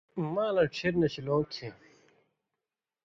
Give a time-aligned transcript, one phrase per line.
[0.33, 1.73] مالاں ڇھیرنشیۡ لُوں کھیں